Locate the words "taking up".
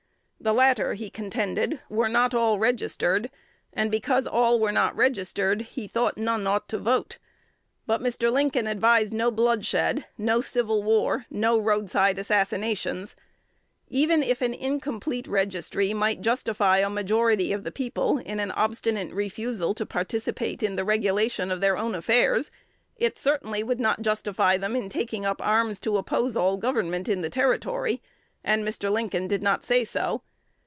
24.89-25.39